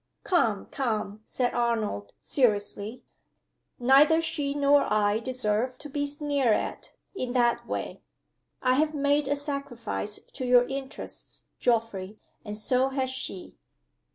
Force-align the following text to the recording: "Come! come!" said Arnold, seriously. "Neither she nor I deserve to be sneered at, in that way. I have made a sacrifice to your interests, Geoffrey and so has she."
"Come! 0.23 0.65
come!" 0.71 1.21
said 1.25 1.53
Arnold, 1.53 2.11
seriously. 2.23 3.03
"Neither 3.77 4.19
she 4.19 4.55
nor 4.55 4.91
I 4.91 5.19
deserve 5.19 5.77
to 5.77 5.89
be 5.89 6.07
sneered 6.07 6.55
at, 6.55 6.93
in 7.13 7.33
that 7.33 7.67
way. 7.67 8.01
I 8.63 8.73
have 8.73 8.95
made 8.95 9.27
a 9.27 9.35
sacrifice 9.35 10.19
to 10.33 10.43
your 10.43 10.65
interests, 10.67 11.43
Geoffrey 11.59 12.17
and 12.43 12.57
so 12.57 12.89
has 12.89 13.11
she." 13.11 13.59